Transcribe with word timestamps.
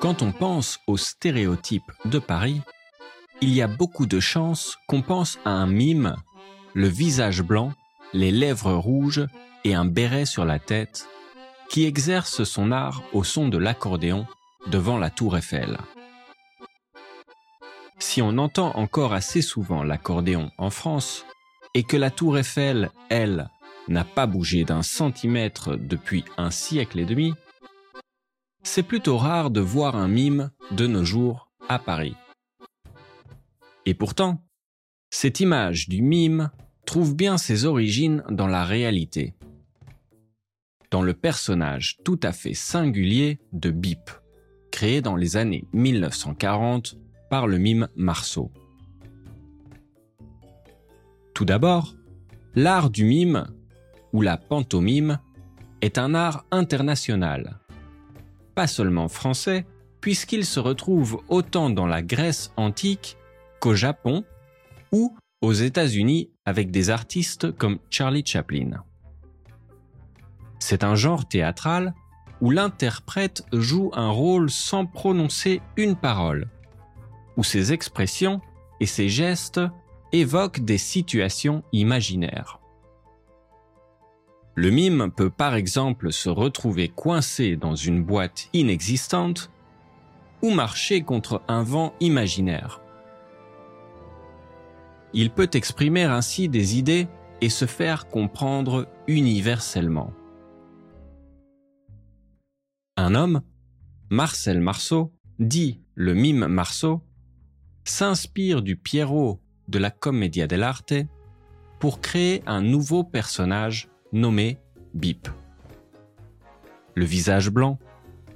Quand 0.00 0.22
on 0.22 0.32
pense 0.32 0.80
aux 0.86 0.96
stéréotypes 0.96 1.90
de 2.04 2.18
Paris, 2.18 2.60
il 3.40 3.50
y 3.50 3.62
a 3.62 3.66
beaucoup 3.66 4.06
de 4.06 4.20
chances 4.20 4.76
qu'on 4.86 5.02
pense 5.02 5.38
à 5.44 5.50
un 5.50 5.66
mime, 5.66 6.16
le 6.74 6.88
visage 6.88 7.42
blanc, 7.42 7.72
les 8.12 8.30
lèvres 8.30 8.74
rouges 8.74 9.26
et 9.64 9.74
un 9.74 9.84
béret 9.84 10.26
sur 10.26 10.44
la 10.44 10.58
tête, 10.58 11.08
qui 11.68 11.84
exerce 11.84 12.44
son 12.44 12.70
art 12.70 13.02
au 13.12 13.24
son 13.24 13.48
de 13.48 13.58
l'accordéon 13.58 14.26
devant 14.66 14.98
la 14.98 15.10
tour 15.10 15.36
Eiffel. 15.36 15.78
Si 17.98 18.20
on 18.22 18.38
entend 18.38 18.76
encore 18.76 19.12
assez 19.12 19.42
souvent 19.42 19.82
l'accordéon 19.82 20.50
en 20.58 20.70
France, 20.70 21.24
et 21.74 21.82
que 21.82 21.96
la 21.96 22.10
tour 22.10 22.38
Eiffel, 22.38 22.90
elle, 23.08 23.48
n'a 23.88 24.04
pas 24.04 24.26
bougé 24.26 24.64
d'un 24.64 24.82
centimètre 24.82 25.76
depuis 25.76 26.24
un 26.36 26.50
siècle 26.50 26.98
et 26.98 27.04
demi, 27.04 27.34
c'est 28.62 28.82
plutôt 28.82 29.18
rare 29.18 29.50
de 29.50 29.60
voir 29.60 29.96
un 29.96 30.08
mime 30.08 30.50
de 30.70 30.86
nos 30.86 31.04
jours 31.04 31.50
à 31.68 31.78
Paris. 31.78 32.16
Et 33.86 33.94
pourtant, 33.94 34.42
cette 35.10 35.40
image 35.40 35.88
du 35.88 36.02
mime 36.02 36.50
trouve 36.86 37.14
bien 37.14 37.38
ses 37.38 37.66
origines 37.66 38.24
dans 38.30 38.46
la 38.46 38.64
réalité, 38.64 39.34
dans 40.90 41.02
le 41.02 41.14
personnage 41.14 41.98
tout 42.04 42.20
à 42.22 42.32
fait 42.32 42.54
singulier 42.54 43.38
de 43.52 43.70
Bip, 43.70 44.10
créé 44.70 45.00
dans 45.02 45.16
les 45.16 45.36
années 45.36 45.64
1940 45.72 46.96
par 47.30 47.46
le 47.46 47.58
mime 47.58 47.88
Marceau. 47.96 48.50
Tout 51.34 51.44
d'abord, 51.44 51.94
l'art 52.54 52.90
du 52.90 53.04
mime, 53.04 53.46
ou 54.14 54.22
la 54.22 54.38
pantomime, 54.38 55.18
est 55.82 55.98
un 55.98 56.14
art 56.14 56.46
international. 56.50 57.58
Pas 58.54 58.68
seulement 58.68 59.08
français, 59.08 59.66
puisqu'il 60.00 60.46
se 60.46 60.60
retrouve 60.60 61.20
autant 61.28 61.68
dans 61.68 61.86
la 61.86 62.00
Grèce 62.00 62.52
antique 62.56 63.18
qu'au 63.60 63.74
Japon 63.74 64.24
ou 64.92 65.14
aux 65.42 65.52
États-Unis 65.52 66.30
avec 66.46 66.70
des 66.70 66.90
artistes 66.90 67.52
comme 67.52 67.78
Charlie 67.90 68.24
Chaplin. 68.24 68.84
C'est 70.60 70.84
un 70.84 70.94
genre 70.94 71.28
théâtral 71.28 71.92
où 72.40 72.50
l'interprète 72.50 73.44
joue 73.52 73.90
un 73.94 74.10
rôle 74.10 74.48
sans 74.48 74.86
prononcer 74.86 75.60
une 75.76 75.96
parole, 75.96 76.48
où 77.36 77.42
ses 77.42 77.72
expressions 77.72 78.40
et 78.80 78.86
ses 78.86 79.08
gestes 79.08 79.60
évoquent 80.12 80.64
des 80.64 80.78
situations 80.78 81.64
imaginaires. 81.72 82.60
Le 84.56 84.70
mime 84.70 85.10
peut 85.10 85.30
par 85.30 85.56
exemple 85.56 86.12
se 86.12 86.28
retrouver 86.28 86.88
coincé 86.88 87.56
dans 87.56 87.74
une 87.74 88.04
boîte 88.04 88.48
inexistante 88.52 89.50
ou 90.42 90.50
marcher 90.50 91.02
contre 91.02 91.42
un 91.48 91.64
vent 91.64 91.94
imaginaire. 92.00 92.80
Il 95.12 95.30
peut 95.30 95.50
exprimer 95.52 96.04
ainsi 96.04 96.48
des 96.48 96.78
idées 96.78 97.08
et 97.40 97.48
se 97.48 97.66
faire 97.66 98.08
comprendre 98.08 98.88
universellement. 99.08 100.12
Un 102.96 103.14
homme, 103.14 103.42
Marcel 104.10 104.60
Marceau, 104.60 105.12
dit 105.40 105.80
le 105.94 106.14
mime 106.14 106.46
Marceau, 106.46 107.02
s'inspire 107.84 108.62
du 108.62 108.76
Pierrot 108.76 109.40
de 109.68 109.78
la 109.78 109.90
Commedia 109.90 110.46
dell'arte 110.46 110.94
pour 111.80 112.00
créer 112.00 112.42
un 112.46 112.62
nouveau 112.62 113.02
personnage 113.02 113.88
nommé 114.14 114.58
Bip. 114.94 115.28
Le 116.94 117.04
visage 117.04 117.50
blanc, 117.50 117.78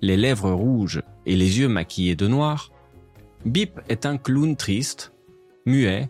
les 0.00 0.16
lèvres 0.16 0.52
rouges 0.52 1.02
et 1.26 1.34
les 1.34 1.58
yeux 1.58 1.68
maquillés 1.68 2.14
de 2.14 2.28
noir, 2.28 2.70
Bip 3.44 3.80
est 3.88 4.06
un 4.06 4.16
clown 4.16 4.54
triste, 4.54 5.12
muet, 5.66 6.08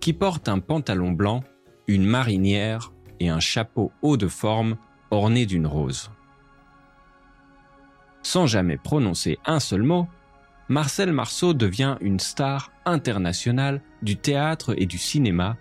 qui 0.00 0.12
porte 0.12 0.48
un 0.48 0.58
pantalon 0.58 1.10
blanc, 1.10 1.42
une 1.86 2.04
marinière 2.04 2.92
et 3.18 3.30
un 3.30 3.40
chapeau 3.40 3.90
haut 4.02 4.18
de 4.18 4.28
forme 4.28 4.76
orné 5.10 5.46
d'une 5.46 5.66
rose. 5.66 6.10
Sans 8.22 8.46
jamais 8.46 8.76
prononcer 8.76 9.38
un 9.46 9.58
seul 9.58 9.82
mot, 9.82 10.06
Marcel 10.68 11.12
Marceau 11.12 11.54
devient 11.54 11.96
une 12.02 12.20
star 12.20 12.70
internationale 12.84 13.80
du 14.02 14.16
théâtre 14.16 14.74
et 14.76 14.84
du 14.84 14.98
cinéma 14.98 15.56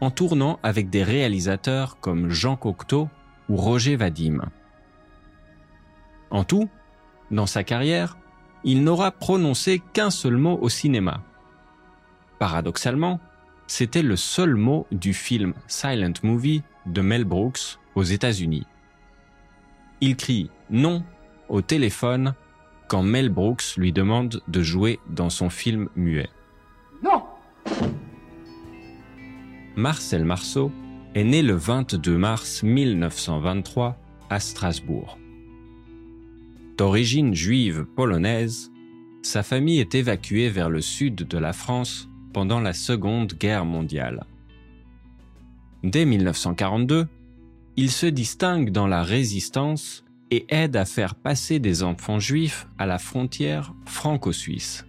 en 0.00 0.10
tournant 0.10 0.58
avec 0.62 0.90
des 0.90 1.02
réalisateurs 1.02 1.98
comme 2.00 2.30
Jean 2.30 2.56
Cocteau 2.56 3.08
ou 3.48 3.56
Roger 3.56 3.96
Vadim. 3.96 4.42
En 6.30 6.44
tout, 6.44 6.68
dans 7.30 7.46
sa 7.46 7.64
carrière, 7.64 8.16
il 8.64 8.84
n'aura 8.84 9.10
prononcé 9.10 9.80
qu'un 9.92 10.10
seul 10.10 10.36
mot 10.36 10.58
au 10.60 10.68
cinéma. 10.68 11.22
Paradoxalement, 12.38 13.20
c'était 13.66 14.02
le 14.02 14.16
seul 14.16 14.54
mot 14.54 14.86
du 14.92 15.12
film 15.12 15.54
Silent 15.66 16.14
Movie 16.22 16.62
de 16.86 17.00
Mel 17.00 17.24
Brooks 17.24 17.78
aux 17.94 18.02
États-Unis. 18.02 18.66
Il 20.00 20.16
crie 20.16 20.50
non 20.70 21.04
au 21.48 21.60
téléphone 21.60 22.34
quand 22.88 23.02
Mel 23.02 23.28
Brooks 23.28 23.76
lui 23.76 23.92
demande 23.92 24.42
de 24.48 24.62
jouer 24.62 25.00
dans 25.08 25.30
son 25.30 25.50
film 25.50 25.88
muet. 25.96 26.30
Marcel 29.78 30.24
Marceau 30.24 30.72
est 31.14 31.22
né 31.22 31.40
le 31.40 31.54
22 31.54 32.18
mars 32.18 32.64
1923 32.64 33.96
à 34.28 34.40
Strasbourg. 34.40 35.20
D'origine 36.76 37.32
juive 37.32 37.86
polonaise, 37.94 38.72
sa 39.22 39.44
famille 39.44 39.78
est 39.78 39.94
évacuée 39.94 40.48
vers 40.48 40.68
le 40.68 40.80
sud 40.80 41.14
de 41.14 41.38
la 41.38 41.52
France 41.52 42.08
pendant 42.32 42.58
la 42.58 42.72
Seconde 42.72 43.34
Guerre 43.34 43.64
mondiale. 43.64 44.24
Dès 45.84 46.06
1942, 46.06 47.06
il 47.76 47.92
se 47.92 48.06
distingue 48.06 48.72
dans 48.72 48.88
la 48.88 49.04
résistance 49.04 50.04
et 50.32 50.44
aide 50.48 50.74
à 50.74 50.86
faire 50.86 51.14
passer 51.14 51.60
des 51.60 51.84
enfants 51.84 52.18
juifs 52.18 52.66
à 52.78 52.86
la 52.86 52.98
frontière 52.98 53.72
franco-suisse. 53.86 54.84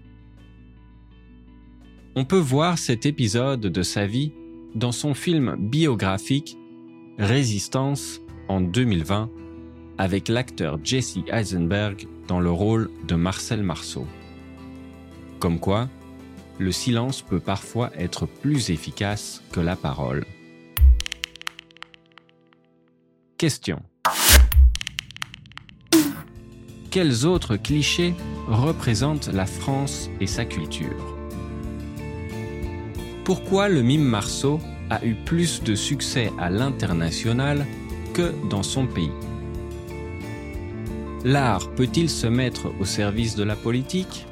On 2.16 2.26
peut 2.26 2.40
voir 2.40 2.80
cet 2.80 3.06
épisode 3.06 3.62
de 3.62 3.84
sa 3.84 4.08
vie 4.08 4.34
dans 4.76 4.92
son 4.92 5.14
film 5.14 5.56
biographique 5.58 6.58
Résistance 7.18 8.22
en 8.48 8.62
2020 8.62 9.30
avec 9.98 10.30
l'acteur 10.30 10.80
Jesse 10.84 11.18
Eisenberg 11.32 12.08
dans 12.28 12.40
le 12.40 12.52
rôle 12.52 12.90
de 13.06 13.16
Marcel 13.16 13.62
Marceau. 13.62 14.08
Comme 15.40 15.60
quoi, 15.60 15.90
le 16.58 16.72
silence 16.72 17.22
peut 17.22 17.40
parfois 17.40 17.92
être 17.98 18.26
plus 18.26 18.70
efficace 18.70 19.44
que 19.52 19.60
la 19.60 19.76
parole. 19.76 20.26
Question. 23.38 23.82
Quels 26.92 27.26
autres 27.26 27.56
clichés 27.56 28.14
représentent 28.48 29.28
la 29.28 29.46
France 29.46 30.10
et 30.20 30.28
sa 30.28 30.46
culture? 30.46 31.19
Pourquoi 33.30 33.70
le 33.70 33.84
mime 33.84 34.06
Marceau 34.06 34.60
a 34.90 35.06
eu 35.06 35.14
plus 35.14 35.62
de 35.62 35.76
succès 35.76 36.32
à 36.40 36.50
l'international 36.50 37.68
que 38.16 38.34
dans 38.50 38.64
son 38.64 38.88
pays. 38.88 39.12
L'art 41.24 41.70
peut-il 41.76 42.10
se 42.10 42.26
mettre 42.26 42.74
au 42.80 42.86
service 42.86 43.36
de 43.36 43.44
la 43.44 43.56
politique? 43.56 44.26